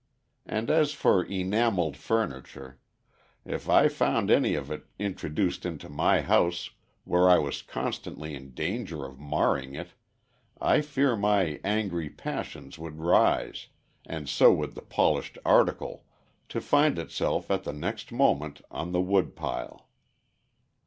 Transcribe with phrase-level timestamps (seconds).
[0.47, 2.79] And as for "enameled" furniture:
[3.45, 6.71] if I found any of it introduced into my house
[7.03, 9.89] where I was constantly in danger of marring it,
[10.59, 13.67] I fear my "angry passions would rise,"
[14.03, 16.03] and so would the polished article,
[16.49, 19.87] to find itself at the next moment on the woodpile.